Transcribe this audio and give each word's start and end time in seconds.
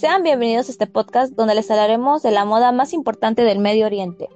Sean 0.00 0.22
bienvenidos 0.22 0.68
a 0.68 0.72
este 0.72 0.86
podcast 0.86 1.34
donde 1.34 1.54
les 1.54 1.70
hablaremos 1.70 2.22
de 2.22 2.30
la 2.30 2.46
moda 2.46 2.72
más 2.72 2.94
importante 2.94 3.42
del 3.42 3.58
Medio 3.58 3.84
Oriente. 3.84 4.30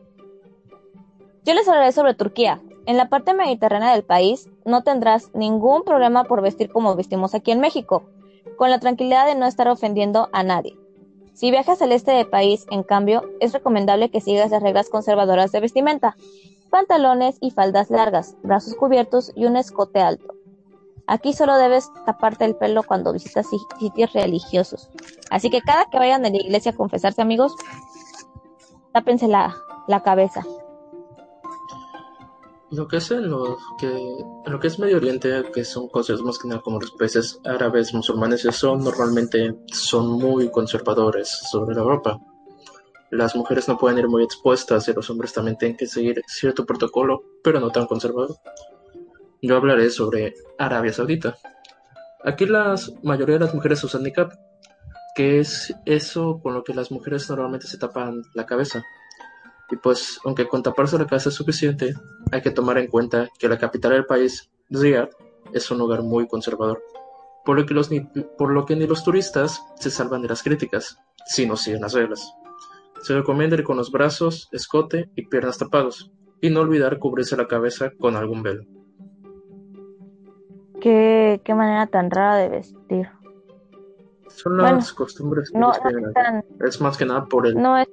Yo 1.46 1.54
les 1.54 1.66
hablaré 1.66 1.90
sobre 1.92 2.12
Turquía. 2.12 2.60
En 2.84 2.98
la 2.98 3.08
parte 3.08 3.32
mediterránea 3.32 3.94
del 3.94 4.04
país 4.04 4.46
no 4.66 4.82
tendrás 4.82 5.30
ningún 5.32 5.82
problema 5.84 6.24
por 6.24 6.42
vestir 6.42 6.68
como 6.68 6.94
vestimos 6.96 7.34
aquí 7.34 7.50
en 7.50 7.60
México, 7.60 8.02
con 8.58 8.68
la 8.68 8.78
tranquilidad 8.78 9.24
de 9.24 9.36
no 9.36 9.46
estar 9.46 9.66
ofendiendo 9.68 10.28
a 10.34 10.42
nadie. 10.42 10.76
Si 11.32 11.50
viajas 11.50 11.80
al 11.80 11.92
este 11.92 12.12
del 12.12 12.28
país, 12.28 12.66
en 12.70 12.82
cambio, 12.82 13.22
es 13.40 13.54
recomendable 13.54 14.10
que 14.10 14.20
sigas 14.20 14.50
las 14.50 14.62
reglas 14.62 14.90
conservadoras 14.90 15.50
de 15.50 15.60
vestimenta, 15.60 16.14
pantalones 16.68 17.38
y 17.40 17.52
faldas 17.52 17.88
largas, 17.88 18.36
brazos 18.42 18.74
cubiertos 18.74 19.32
y 19.34 19.46
un 19.46 19.56
escote 19.56 20.00
alto. 20.00 20.33
Aquí 21.06 21.34
solo 21.34 21.56
debes 21.56 21.90
taparte 22.06 22.44
el 22.46 22.56
pelo 22.56 22.82
cuando 22.82 23.12
visitas 23.12 23.46
sitios 23.78 24.12
religiosos. 24.14 24.88
Así 25.30 25.50
que 25.50 25.60
cada 25.60 25.84
que 25.86 25.98
vayan 25.98 26.24
a 26.24 26.30
la 26.30 26.36
iglesia 26.36 26.72
a 26.72 26.76
confesarse, 26.76 27.20
amigos, 27.20 27.54
tápense 28.92 29.28
la, 29.28 29.54
la 29.86 30.02
cabeza. 30.02 30.42
Lo 32.70 32.88
que 32.88 32.96
es 32.96 33.10
en 33.10 33.30
lo 33.30 33.58
que, 33.78 34.16
lo 34.46 34.58
que 34.58 34.66
es 34.66 34.78
Medio 34.78 34.96
Oriente, 34.96 35.44
que 35.52 35.64
son 35.64 35.88
cosas 35.88 36.22
más 36.22 36.38
que 36.38 36.48
nada 36.48 36.62
como 36.62 36.80
los 36.80 36.92
países 36.92 37.38
árabes, 37.44 37.92
musulmanes, 37.92 38.40
son 38.52 38.82
normalmente 38.82 39.54
son 39.66 40.10
muy 40.10 40.50
conservadores 40.50 41.28
sobre 41.28 41.74
la 41.74 41.82
Europa. 41.82 42.18
Las 43.10 43.36
mujeres 43.36 43.68
no 43.68 43.76
pueden 43.76 43.98
ir 43.98 44.08
muy 44.08 44.24
expuestas 44.24 44.88
y 44.88 44.92
los 44.92 45.08
hombres 45.10 45.32
también 45.34 45.56
tienen 45.56 45.76
que 45.76 45.86
seguir 45.86 46.22
cierto 46.26 46.64
protocolo, 46.64 47.22
pero 47.44 47.60
no 47.60 47.70
tan 47.70 47.86
conservador 47.86 48.36
yo 49.46 49.56
hablaré 49.56 49.90
sobre 49.90 50.34
Arabia 50.58 50.92
Saudita. 50.92 51.36
Aquí 52.24 52.46
la 52.46 52.76
mayoría 53.02 53.34
de 53.34 53.44
las 53.44 53.54
mujeres 53.54 53.84
usan 53.84 54.02
niqab, 54.02 54.32
que 55.14 55.38
es 55.38 55.74
eso 55.84 56.40
con 56.42 56.54
lo 56.54 56.64
que 56.64 56.72
las 56.72 56.90
mujeres 56.90 57.28
normalmente 57.28 57.66
se 57.66 57.76
tapan 57.76 58.22
la 58.32 58.46
cabeza. 58.46 58.82
Y 59.70 59.76
pues, 59.76 60.18
aunque 60.24 60.48
con 60.48 60.62
taparse 60.62 60.98
la 60.98 61.06
cabeza 61.06 61.28
es 61.28 61.34
suficiente, 61.34 61.94
hay 62.32 62.40
que 62.40 62.52
tomar 62.52 62.78
en 62.78 62.86
cuenta 62.86 63.28
que 63.38 63.48
la 63.48 63.58
capital 63.58 63.92
del 63.92 64.06
país, 64.06 64.50
Riyadh, 64.70 65.10
es 65.52 65.70
un 65.70 65.78
lugar 65.78 66.02
muy 66.02 66.26
conservador, 66.26 66.82
por 67.44 67.56
lo 67.58 67.66
que, 67.66 68.08
por 68.38 68.50
lo 68.50 68.64
que 68.64 68.76
ni 68.76 68.86
los 68.86 69.04
turistas 69.04 69.60
se 69.78 69.90
salvan 69.90 70.22
de 70.22 70.28
las 70.28 70.42
críticas, 70.42 70.98
si 71.26 71.46
no 71.46 71.56
siguen 71.56 71.82
las 71.82 71.92
reglas. 71.92 72.34
Se 73.02 73.14
recomienda 73.14 73.56
ir 73.56 73.64
con 73.64 73.76
los 73.76 73.90
brazos, 73.90 74.48
escote 74.52 75.10
y 75.14 75.26
piernas 75.26 75.58
tapados, 75.58 76.10
y 76.40 76.48
no 76.48 76.60
olvidar 76.60 76.98
cubrirse 76.98 77.36
la 77.36 77.46
cabeza 77.46 77.90
con 77.98 78.16
algún 78.16 78.42
velo. 78.42 78.64
Qué, 80.84 81.40
qué 81.42 81.54
manera 81.54 81.86
tan 81.86 82.10
rara 82.10 82.36
de 82.36 82.50
vestir. 82.50 83.08
Son 84.28 84.58
las 84.58 84.92
costumbres 84.92 85.50
que 85.50 85.58
no, 85.58 85.72
Es 86.62 86.78
más 86.78 86.98
que 86.98 87.06
nada 87.06 87.24
por 87.24 87.46
el 87.46 87.54
no 87.54 87.78
es 87.78 87.88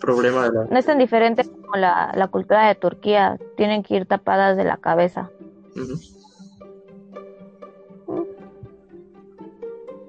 problema 0.00 0.44
de 0.44 0.52
la... 0.52 0.64
No 0.64 0.78
es 0.78 0.86
tan 0.86 0.96
diferente 0.96 1.44
como 1.44 1.76
la, 1.76 2.12
la, 2.14 2.28
cultura 2.28 2.66
de 2.66 2.76
Turquía. 2.76 3.36
Tienen 3.58 3.82
que 3.82 3.96
ir 3.96 4.06
tapadas 4.06 4.56
de 4.56 4.64
la 4.64 4.78
cabeza. 4.78 5.28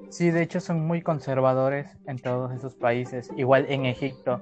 Sí, 0.08 0.32
de 0.32 0.42
hecho 0.42 0.62
son 0.62 0.88
muy 0.88 1.02
conservadores 1.02 1.98
en 2.08 2.18
todos 2.18 2.54
esos 2.54 2.76
países. 2.76 3.30
Igual 3.36 3.66
en 3.68 3.86
Egipto. 3.86 4.42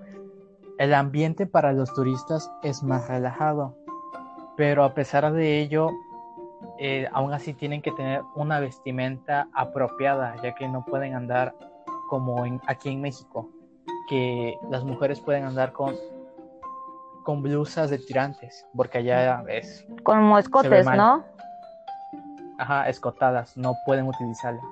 El 0.78 0.94
ambiente 0.94 1.48
para 1.48 1.74
los 1.74 1.92
turistas 1.96 2.52
es 2.62 2.84
más 2.84 3.08
relajado. 3.08 3.76
Pero 4.58 4.84
a 4.84 4.94
pesar 4.94 5.34
de 5.34 5.60
ello, 5.60 5.90
eh, 6.80 7.08
aún 7.14 7.34
así 7.34 7.54
tienen 7.54 7.82
que 7.82 7.92
tener 7.92 8.22
una 8.36 8.60
vestimenta 8.60 9.48
apropiada, 9.54 10.36
ya 10.42 10.56
que 10.56 10.68
no 10.68 10.84
pueden 10.86 11.16
andar 11.16 11.56
como 12.10 12.46
en, 12.46 12.62
aquí 12.68 12.90
en 12.90 13.02
México, 13.02 13.50
que 14.10 14.58
las 14.70 14.84
mujeres 14.84 15.20
pueden 15.20 15.46
andar 15.46 15.72
con, 15.72 15.96
con 17.24 17.42
blusas 17.42 17.90
de 17.90 18.00
tirantes, 18.00 18.66
porque 18.76 19.00
allá 19.00 19.44
es... 19.48 19.86
Como 20.04 20.38
escotes, 20.38 20.86
¿no? 20.86 21.24
Ajá, 22.58 22.88
escotadas, 22.90 23.58
no 23.58 23.76
pueden 23.86 24.08
utilizarlas, 24.08 24.64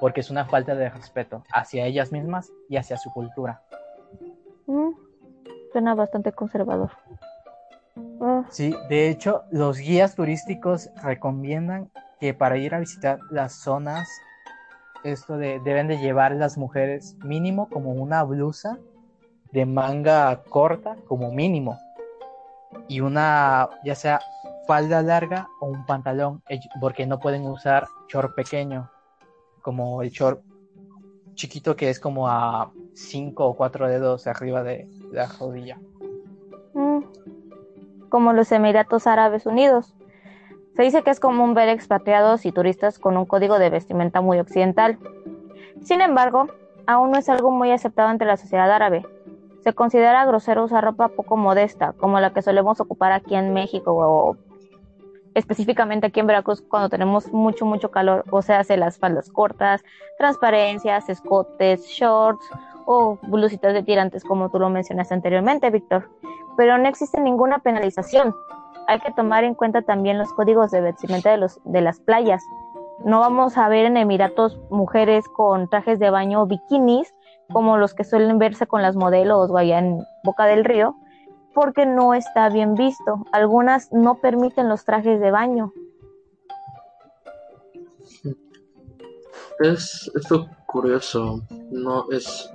porque 0.00 0.20
es 0.20 0.30
una 0.30 0.46
falta 0.46 0.74
de 0.74 0.88
respeto 0.88 1.42
hacia 1.52 1.84
ellas 1.84 2.12
mismas 2.12 2.50
y 2.68 2.76
hacia 2.76 2.96
su 2.96 3.10
cultura. 3.12 3.62
Mm, 4.66 4.90
suena 5.72 5.94
bastante 5.94 6.32
conservador. 6.32 6.90
Sí, 8.50 8.74
de 8.88 9.10
hecho, 9.10 9.42
los 9.50 9.78
guías 9.78 10.14
turísticos 10.14 10.90
recomiendan 11.02 11.90
que 12.20 12.32
para 12.32 12.56
ir 12.56 12.74
a 12.74 12.80
visitar 12.80 13.18
las 13.30 13.52
zonas, 13.52 14.08
esto 15.04 15.36
de, 15.36 15.60
deben 15.60 15.88
de 15.88 15.98
llevar 15.98 16.32
las 16.32 16.56
mujeres 16.56 17.16
mínimo 17.24 17.68
como 17.68 17.92
una 17.92 18.22
blusa 18.24 18.78
de 19.52 19.66
manga 19.66 20.42
corta, 20.48 20.96
como 21.06 21.32
mínimo, 21.32 21.78
y 22.88 23.00
una, 23.00 23.68
ya 23.84 23.94
sea 23.94 24.20
falda 24.66 25.02
larga 25.02 25.48
o 25.60 25.66
un 25.66 25.84
pantalón, 25.86 26.42
porque 26.80 27.06
no 27.06 27.18
pueden 27.18 27.46
usar 27.46 27.86
short 28.08 28.34
pequeño, 28.34 28.90
como 29.62 30.02
el 30.02 30.10
short 30.10 30.42
chiquito 31.34 31.76
que 31.76 31.90
es 31.90 32.00
como 32.00 32.28
a 32.28 32.72
5 32.94 33.44
o 33.44 33.56
4 33.56 33.88
dedos 33.88 34.26
arriba 34.26 34.62
de 34.62 34.88
la 35.12 35.26
rodilla 35.26 35.78
como 38.08 38.32
los 38.32 38.52
Emiratos 38.52 39.06
Árabes 39.06 39.46
Unidos. 39.46 39.94
Se 40.76 40.82
dice 40.82 41.02
que 41.02 41.10
es 41.10 41.20
común 41.20 41.54
ver 41.54 41.68
expatriados 41.68 42.44
y 42.44 42.52
turistas 42.52 42.98
con 42.98 43.16
un 43.16 43.24
código 43.24 43.58
de 43.58 43.70
vestimenta 43.70 44.20
muy 44.20 44.38
occidental. 44.38 44.98
Sin 45.82 46.00
embargo, 46.00 46.48
aún 46.86 47.10
no 47.10 47.18
es 47.18 47.28
algo 47.28 47.50
muy 47.50 47.70
aceptado 47.70 48.10
entre 48.10 48.26
la 48.26 48.36
sociedad 48.36 48.70
árabe. 48.70 49.06
Se 49.62 49.72
considera 49.72 50.24
grosero 50.26 50.64
usar 50.64 50.84
ropa 50.84 51.08
poco 51.08 51.36
modesta, 51.36 51.92
como 51.94 52.20
la 52.20 52.32
que 52.32 52.42
solemos 52.42 52.80
ocupar 52.80 53.12
aquí 53.12 53.34
en 53.34 53.52
México 53.52 53.92
o 53.94 54.36
específicamente 55.34 56.06
aquí 56.06 56.20
en 56.20 56.26
Veracruz 56.26 56.62
cuando 56.62 56.88
tenemos 56.88 57.30
mucho, 57.32 57.66
mucho 57.66 57.90
calor, 57.90 58.24
o 58.30 58.40
sea, 58.40 58.60
hace 58.60 58.76
las 58.76 58.98
faldas 58.98 59.30
cortas, 59.30 59.84
transparencias, 60.18 61.08
escotes, 61.08 61.86
shorts 61.86 62.46
o 62.86 63.18
blusitas 63.22 63.74
de 63.74 63.82
tirantes, 63.82 64.24
como 64.24 64.48
tú 64.50 64.58
lo 64.58 64.70
mencionaste 64.70 65.12
anteriormente, 65.12 65.70
Víctor 65.70 66.08
pero 66.56 66.78
no 66.78 66.88
existe 66.88 67.20
ninguna 67.20 67.58
penalización. 67.58 68.34
Hay 68.88 69.00
que 69.00 69.12
tomar 69.12 69.44
en 69.44 69.54
cuenta 69.54 69.82
también 69.82 70.18
los 70.18 70.32
códigos 70.32 70.70
de 70.70 70.80
vestimenta 70.80 71.30
de, 71.30 71.36
los, 71.38 71.60
de 71.64 71.80
las 71.80 72.00
playas. 72.00 72.42
No 73.04 73.20
vamos 73.20 73.58
a 73.58 73.68
ver 73.68 73.86
en 73.86 73.96
Emiratos 73.96 74.58
mujeres 74.70 75.24
con 75.28 75.68
trajes 75.68 75.98
de 75.98 76.10
baño 76.10 76.42
o 76.42 76.46
bikinis 76.46 77.12
como 77.52 77.76
los 77.76 77.94
que 77.94 78.04
suelen 78.04 78.38
verse 78.38 78.66
con 78.66 78.82
las 78.82 78.96
modelos 78.96 79.50
o 79.50 79.56
allá 79.56 79.78
en 79.78 80.02
Boca 80.24 80.46
del 80.46 80.64
Río, 80.64 80.96
porque 81.54 81.86
no 81.86 82.14
está 82.14 82.48
bien 82.48 82.74
visto. 82.74 83.24
Algunas 83.32 83.92
no 83.92 84.16
permiten 84.16 84.68
los 84.68 84.84
trajes 84.84 85.20
de 85.20 85.30
baño. 85.30 85.72
Es 89.60 90.10
esto 90.14 90.48
curioso, 90.66 91.40
no 91.70 92.10
es 92.10 92.50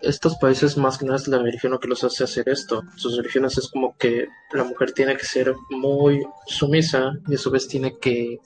estos 0.00 0.36
países 0.36 0.76
más 0.76 0.98
que 0.98 1.06
nada 1.06 1.16
es 1.16 1.28
la 1.28 1.38
religión 1.38 1.72
lo 1.72 1.80
que 1.80 1.88
los 1.88 2.04
hace 2.04 2.24
hacer 2.24 2.48
esto. 2.48 2.82
Sus 2.96 3.16
religiones 3.16 3.56
es 3.58 3.70
como 3.70 3.96
que 3.96 4.28
la 4.52 4.64
mujer 4.64 4.92
tiene 4.92 5.16
que 5.16 5.24
ser 5.24 5.54
muy 5.70 6.24
sumisa 6.46 7.12
y 7.26 7.34
a 7.34 7.38
su 7.38 7.50
vez 7.50 7.66
tiene 7.66 7.98
que 7.98 8.38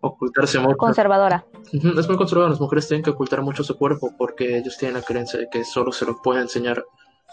ocultarse 0.00 0.58
mucho. 0.58 0.76
Conservadora. 0.76 1.46
Es 1.72 1.82
muy 1.82 2.16
conservadora. 2.16 2.50
Las 2.50 2.60
mujeres 2.60 2.88
tienen 2.88 3.04
que 3.04 3.10
ocultar 3.10 3.42
mucho 3.42 3.62
su 3.62 3.76
cuerpo 3.76 4.14
porque 4.18 4.58
ellos 4.58 4.76
tienen 4.76 4.96
la 4.96 5.02
creencia 5.02 5.38
de 5.38 5.48
que 5.50 5.64
solo 5.64 5.92
se 5.92 6.04
lo 6.04 6.20
puede 6.20 6.40
enseñar 6.40 6.84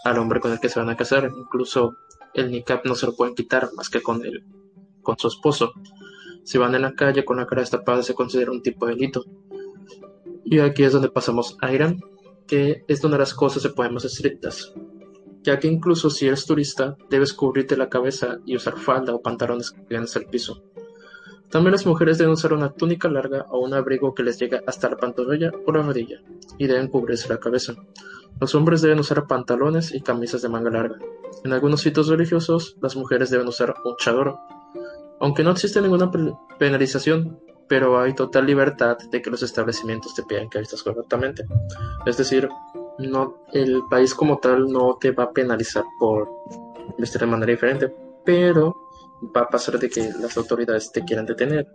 al 0.04 0.18
hombre 0.18 0.40
con 0.40 0.52
el 0.52 0.60
que 0.60 0.68
se 0.68 0.78
van 0.78 0.90
a 0.90 0.96
casar. 0.96 1.30
Incluso 1.36 1.96
el 2.34 2.50
niqab 2.50 2.84
no 2.84 2.94
se 2.94 3.06
lo 3.06 3.14
pueden 3.14 3.34
quitar 3.34 3.70
más 3.76 3.88
que 3.88 4.00
con 4.00 4.24
el, 4.24 4.44
con 5.02 5.18
su 5.18 5.28
esposo. 5.28 5.72
Si 6.44 6.58
van 6.58 6.74
en 6.74 6.82
la 6.82 6.94
calle 6.94 7.24
con 7.24 7.36
la 7.36 7.46
cara 7.46 7.60
destapada 7.60 8.02
se 8.02 8.14
considera 8.14 8.52
un 8.52 8.62
tipo 8.62 8.86
de 8.86 8.94
delito. 8.94 9.24
Y 10.44 10.60
aquí 10.60 10.84
es 10.84 10.92
donde 10.92 11.08
pasamos 11.08 11.56
a 11.60 11.72
Irán 11.72 12.00
que 12.46 12.84
es 12.88 13.00
donde 13.00 13.18
las 13.18 13.34
cosas 13.34 13.62
se 13.62 13.70
ponen 13.70 13.94
más 13.94 14.04
estrictas, 14.04 14.72
ya 15.42 15.58
que 15.58 15.68
incluso 15.68 16.10
si 16.10 16.26
eres 16.26 16.46
turista 16.46 16.96
debes 17.10 17.32
cubrirte 17.32 17.76
la 17.76 17.88
cabeza 17.88 18.38
y 18.46 18.56
usar 18.56 18.76
falda 18.78 19.14
o 19.14 19.22
pantalones 19.22 19.70
que 19.70 19.80
lleguen 19.82 20.04
hasta 20.04 20.18
el 20.18 20.26
piso. 20.26 20.62
También 21.50 21.72
las 21.72 21.84
mujeres 21.84 22.16
deben 22.16 22.32
usar 22.32 22.54
una 22.54 22.72
túnica 22.72 23.10
larga 23.10 23.44
o 23.50 23.58
un 23.58 23.74
abrigo 23.74 24.14
que 24.14 24.22
les 24.22 24.38
llegue 24.38 24.62
hasta 24.66 24.88
la 24.88 24.96
pantorrilla 24.96 25.52
o 25.66 25.72
la 25.72 25.82
rodilla 25.82 26.22
y 26.56 26.66
deben 26.66 26.88
cubrirse 26.88 27.28
la 27.28 27.38
cabeza. 27.38 27.74
Los 28.40 28.54
hombres 28.54 28.80
deben 28.80 28.98
usar 28.98 29.26
pantalones 29.26 29.94
y 29.94 30.00
camisas 30.00 30.40
de 30.40 30.48
manga 30.48 30.70
larga. 30.70 30.98
En 31.44 31.52
algunos 31.52 31.82
sitios 31.82 32.08
religiosos, 32.08 32.78
las 32.80 32.96
mujeres 32.96 33.28
deben 33.28 33.48
usar 33.48 33.74
un 33.84 33.96
chador. 33.96 34.38
Aunque 35.20 35.44
no 35.44 35.50
existe 35.50 35.82
ninguna 35.82 36.10
penalización, 36.58 37.38
pero 37.68 38.00
hay 38.00 38.14
total 38.14 38.46
libertad 38.46 38.98
de 39.10 39.22
que 39.22 39.30
los 39.30 39.42
establecimientos 39.42 40.14
te 40.14 40.22
pidan 40.22 40.48
que 40.48 40.58
vistas 40.58 40.82
correctamente. 40.82 41.44
Es 42.06 42.16
decir, 42.16 42.48
no, 42.98 43.44
el 43.52 43.82
país 43.90 44.14
como 44.14 44.38
tal 44.38 44.70
no 44.70 44.96
te 45.00 45.12
va 45.12 45.24
a 45.24 45.32
penalizar 45.32 45.84
por 45.98 46.28
vestir 46.98 47.20
de 47.20 47.26
manera 47.26 47.52
diferente, 47.52 47.94
pero 48.24 48.76
va 49.34 49.42
a 49.42 49.48
pasar 49.48 49.78
de 49.78 49.88
que 49.88 50.12
las 50.18 50.36
autoridades 50.36 50.90
te 50.92 51.04
quieran 51.04 51.26
detener. 51.26 51.66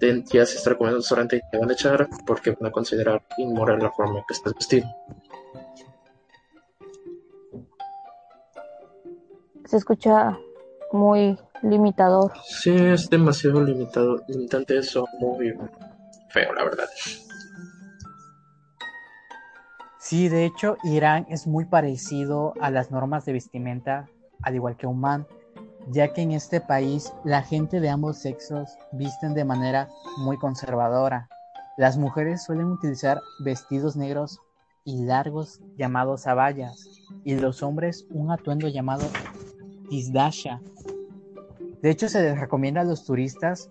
ya 0.00 0.46
se 0.46 0.56
está 0.56 0.76
comiendo 0.76 0.96
un 0.96 1.02
restaurante 1.02 1.36
y 1.36 1.40
te 1.50 1.58
van 1.58 1.70
a 1.70 1.72
echar 1.74 2.08
porque 2.26 2.52
van 2.52 2.66
a 2.66 2.72
considerar 2.72 3.24
inmoral 3.38 3.78
la 3.80 3.90
forma 3.90 4.18
en 4.18 4.24
que 4.26 4.34
estás 4.34 4.54
vestido. 4.54 4.86
Se 9.64 9.76
escucha 9.76 10.38
muy 10.92 11.38
limitador. 11.62 12.32
Sí, 12.44 12.70
es 12.70 13.08
demasiado 13.08 13.62
limitado, 13.62 14.22
limitante 14.28 14.78
eso, 14.78 15.06
muy 15.18 15.54
feo, 16.28 16.52
la 16.54 16.64
verdad. 16.64 16.86
Sí, 19.98 20.28
de 20.28 20.44
hecho, 20.44 20.76
Irán 20.84 21.26
es 21.28 21.46
muy 21.46 21.64
parecido 21.64 22.54
a 22.60 22.70
las 22.70 22.90
normas 22.90 23.24
de 23.24 23.32
vestimenta, 23.32 24.08
al 24.42 24.54
igual 24.54 24.76
que 24.76 24.86
Oman 24.86 25.26
ya 25.88 26.12
que 26.12 26.22
en 26.22 26.32
este 26.32 26.60
país 26.60 27.12
la 27.24 27.42
gente 27.42 27.80
de 27.80 27.90
ambos 27.90 28.18
sexos 28.18 28.76
visten 28.92 29.34
de 29.34 29.44
manera 29.44 29.88
muy 30.18 30.36
conservadora. 30.36 31.28
Las 31.76 31.96
mujeres 31.96 32.44
suelen 32.44 32.66
utilizar 32.66 33.20
vestidos 33.40 33.96
negros 33.96 34.40
y 34.84 35.04
largos 35.04 35.60
llamados 35.76 36.26
abayas 36.26 36.86
y 37.24 37.36
los 37.36 37.62
hombres 37.62 38.06
un 38.10 38.30
atuendo 38.30 38.68
llamado 38.68 39.06
tisdasha. 39.92 40.62
De 41.82 41.90
hecho, 41.90 42.08
se 42.08 42.22
les 42.22 42.40
recomienda 42.40 42.80
a 42.80 42.84
los 42.84 43.04
turistas 43.04 43.70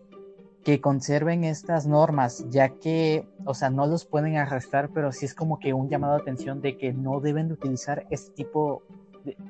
que 0.64 0.80
conserven 0.80 1.44
estas 1.44 1.88
normas, 1.88 2.46
ya 2.52 2.70
que, 2.70 3.28
o 3.44 3.56
sea, 3.56 3.72
no 3.72 3.88
los 3.88 4.06
pueden 4.06 4.38
arrestar, 4.38 4.90
pero 4.94 5.12
sí 5.12 5.26
es 5.26 5.34
como 5.34 5.58
que 5.58 5.74
un 5.74 5.90
llamado 5.90 6.14
de 6.16 6.22
atención 6.22 6.62
de 6.62 6.78
que 6.78 6.94
no 6.94 7.22
deben 7.22 7.48
de 7.48 7.56
utilizar 7.56 8.06
este 8.12 8.34
tipo 8.34 8.84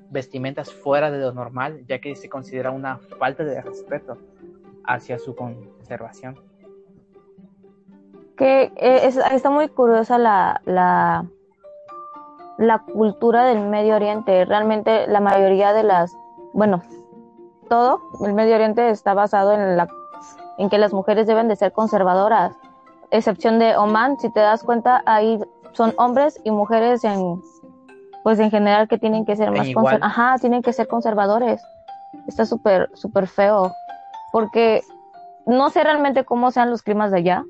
vestimentas 0.10 0.72
fuera 0.72 1.12
de 1.12 1.18
lo 1.20 1.34
normal, 1.34 1.84
ya 1.90 2.00
que 2.00 2.16
se 2.16 2.30
considera 2.30 2.72
una 2.72 3.00
falta 3.20 3.44
de 3.44 3.62
respeto 3.62 4.18
hacia 4.86 5.20
su 5.20 5.36
conservación. 5.36 6.40
Que 8.38 8.72
eh, 8.78 9.12
está 9.34 9.50
muy 9.50 9.68
curiosa 9.68 10.18
la, 10.18 10.62
la, 10.64 11.26
la 12.58 12.80
cultura 12.80 13.44
del 13.44 13.68
Medio 13.68 13.98
Oriente. 13.98 14.46
Realmente 14.46 15.06
la 15.08 15.20
mayoría 15.20 15.74
de 15.74 15.84
las, 15.84 16.16
bueno, 16.54 16.82
todo 17.70 18.02
el 18.26 18.34
Medio 18.34 18.56
Oriente 18.56 18.90
está 18.90 19.14
basado 19.14 19.54
en 19.54 19.78
la 19.78 19.88
en 20.58 20.70
que 20.70 20.78
las 20.78 20.94
mujeres 20.94 21.26
deben 21.26 21.48
de 21.48 21.56
ser 21.56 21.72
conservadoras, 21.72 22.54
excepción 23.10 23.58
de 23.60 23.76
Oman, 23.78 24.20
si 24.20 24.32
te 24.32 24.40
das 24.40 24.64
cuenta, 24.64 25.02
ahí 25.06 25.40
son 25.74 25.94
hombres 25.98 26.40
y 26.44 26.52
mujeres 26.52 27.04
en 27.04 27.42
pues 28.24 28.40
en 28.40 28.52
general 28.52 28.88
que 28.88 29.00
tienen 29.00 29.26
que 29.26 29.36
ser 29.36 29.50
más 29.50 29.68
ajá, 30.02 30.36
tienen 30.40 30.62
que 30.62 30.74
ser 30.74 30.88
conservadores. 30.88 31.62
Está 32.28 32.46
súper 32.46 32.90
súper 32.94 33.28
feo 33.28 33.72
porque 34.32 34.84
no 35.46 35.70
sé 35.70 35.84
realmente 35.84 36.24
cómo 36.26 36.52
sean 36.52 36.70
los 36.70 36.84
climas 36.84 37.12
de 37.12 37.18
allá, 37.18 37.46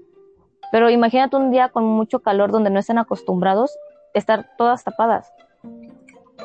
pero 0.72 0.90
imagínate 0.90 1.36
un 1.36 1.52
día 1.52 1.70
con 1.70 1.84
mucho 1.84 2.20
calor 2.20 2.52
donde 2.52 2.70
no 2.70 2.80
estén 2.80 2.98
acostumbrados 2.98 3.78
estar 4.14 4.50
todas 4.58 4.84
tapadas. 4.84 5.34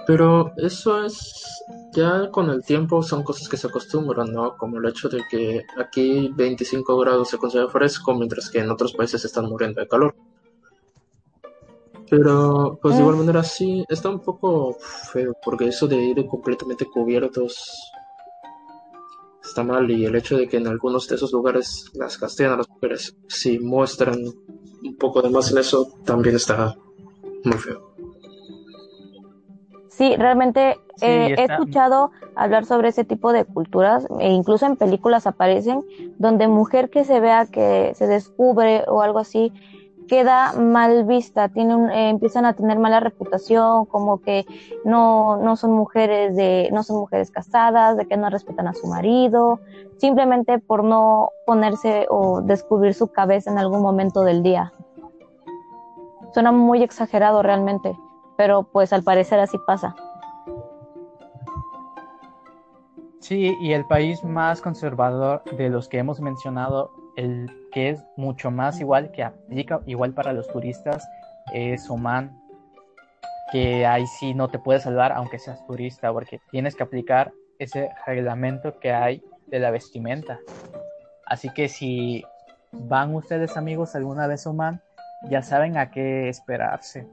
Pero 0.07 0.53
eso 0.57 1.05
es 1.05 1.57
ya 1.93 2.31
con 2.31 2.51
el 2.51 2.63
tiempo 2.63 3.03
son 3.03 3.23
cosas 3.23 3.49
que 3.49 3.57
se 3.57 3.67
acostumbran, 3.67 4.33
¿no? 4.33 4.57
Como 4.57 4.79
el 4.79 4.87
hecho 4.87 5.09
de 5.09 5.23
que 5.29 5.65
aquí 5.79 6.31
25 6.35 6.97
grados 6.99 7.31
se 7.31 7.39
considera 7.39 7.69
fresco, 7.69 8.15
mientras 8.15 8.51
que 8.51 8.61
en 8.61 8.71
otros 8.71 8.93
países 8.93 9.25
están 9.25 9.47
muriendo 9.47 9.81
de 9.81 9.89
calor. 9.89 10.15
Pero, 12.09 12.79
pues 12.81 12.95
de 12.95 13.01
igual 13.01 13.17
manera 13.17 13.43
sí, 13.43 13.85
está 13.89 14.11
un 14.11 14.21
poco 14.21 14.77
feo, 15.13 15.35
porque 15.43 15.69
eso 15.69 15.89
de 15.89 15.97
ir 15.97 16.27
completamente 16.27 16.85
cubiertos 16.85 17.91
está 19.43 19.65
mal 19.65 19.91
y 19.91 20.05
el 20.05 20.15
hecho 20.15 20.37
de 20.37 20.47
que 20.47 20.59
en 20.59 20.67
algunos 20.67 21.09
de 21.09 21.17
esos 21.17 21.33
lugares 21.33 21.87
las 21.95 22.19
castigan 22.19 22.53
a 22.53 22.57
las 22.59 22.69
mujeres, 22.69 23.17
si 23.29 23.59
muestran 23.59 24.23
un 24.83 24.97
poco 24.97 25.23
de 25.23 25.31
más 25.31 25.51
en 25.51 25.59
eso, 25.59 25.89
también 26.05 26.37
está 26.37 26.77
muy 27.43 27.59
feo. 27.59 27.96
Sí, 29.97 30.15
realmente 30.17 30.79
eh, 31.01 31.35
he 31.39 31.45
escuchado 31.45 32.11
hablar 32.35 32.67
sobre 32.67 32.89
ese 32.89 33.05
tipo 33.05 33.33
de 33.33 33.47
culturas 33.47 34.07
e 34.21 34.29
incluso 34.31 34.67
en 34.67 34.77
películas 34.77 35.27
aparecen 35.27 35.83
donde 36.19 36.49
mujer 36.49 36.91
que 36.91 37.05
se 37.05 37.19
vea 37.19 37.47
que 37.47 37.93
se 37.95 38.07
descubre 38.07 38.85
o 38.89 39.01
algo 39.01 39.19
así 39.19 39.55
queda 40.07 40.53
mal 40.53 41.05
vista, 41.05 41.49
tienen, 41.49 41.91
eh, 41.91 42.11
empiezan 42.11 42.45
a 42.45 42.53
tener 42.53 42.79
mala 42.79 43.01
reputación, 43.01 43.87
como 43.87 44.21
que 44.21 44.45
no, 44.85 45.39
no 45.39 45.57
son 45.57 45.73
mujeres 45.73 46.37
de, 46.37 46.69
no 46.73 46.83
son 46.83 46.99
mujeres 46.99 47.31
casadas, 47.31 47.97
de 47.97 48.07
que 48.07 48.19
no 48.19 48.29
respetan 48.29 48.69
a 48.69 48.75
su 48.75 48.87
marido, 48.87 49.61
simplemente 49.97 50.59
por 50.59 50.85
no 50.85 51.31
ponerse 51.47 52.07
o 52.11 52.43
descubrir 52.43 52.93
su 52.93 53.09
cabeza 53.09 53.51
en 53.51 53.59
algún 53.59 53.81
momento 53.81 54.23
del 54.25 54.43
día. 54.43 54.73
Suena 56.35 56.53
muy 56.53 56.83
exagerado 56.83 57.43
realmente, 57.43 57.97
pero 58.37 58.65
pues 58.65 58.93
al 58.93 59.03
parecer 59.03 59.39
así 59.39 59.59
pasa. 59.67 59.95
Sí, 63.21 63.57
y 63.61 63.73
el 63.73 63.85
país 63.87 64.23
más 64.23 64.61
conservador 64.61 65.43
de 65.57 65.69
los 65.69 65.89
que 65.89 65.99
hemos 65.99 66.21
mencionado 66.21 66.93
el 67.17 67.51
que 67.73 67.91
es 67.91 68.05
mucho 68.17 68.51
más 68.51 68.81
igual, 68.81 69.11
que 69.11 69.25
aplica 69.25 69.81
igual 69.87 70.13
para 70.13 70.33
los 70.33 70.47
turistas, 70.49 71.09
es 71.53 71.91
Oman, 71.91 72.41
que 73.51 73.85
ahí 73.87 74.07
sí 74.07 74.35
no 74.35 74.49
te 74.49 74.59
puedes 74.59 74.85
salvar 74.85 75.13
aunque 75.13 75.39
seas 75.39 75.67
turista, 75.67 76.13
porque 76.13 76.41
tienes 76.51 76.77
que 76.77 76.85
aplicar 76.85 77.33
ese 77.59 77.91
reglamento 78.07 78.79
que 78.79 78.93
hay 78.93 79.25
de 79.47 79.59
la 79.59 79.71
vestimenta. 79.71 80.39
Así 81.27 81.51
que 81.51 81.69
si 81.69 82.25
van 82.71 83.15
ustedes 83.15 83.57
amigos 83.57 83.97
alguna 83.97 84.27
vez 84.27 84.47
a 84.47 84.51
Oman, 84.51 84.83
ya 85.29 85.43
saben 85.43 85.77
a 85.79 85.91
qué 85.91 86.29
esperarse. 86.29 87.09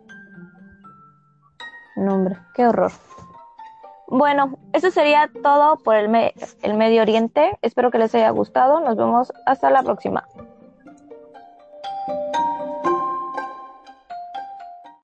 No, 1.95 2.15
hombre, 2.15 2.37
qué 2.55 2.67
horror. 2.67 2.91
Bueno, 4.07 4.57
eso 4.73 4.91
sería 4.91 5.29
todo 5.41 5.77
por 5.77 5.95
el, 5.95 6.13
el 6.61 6.73
Medio 6.75 7.01
Oriente. 7.01 7.57
Espero 7.61 7.89
que 7.89 7.97
les 7.97 8.13
haya 8.13 8.29
gustado. 8.29 8.79
Nos 8.79 8.95
vemos 8.95 9.33
hasta 9.45 9.69
la 9.69 9.81
próxima. 9.81 10.27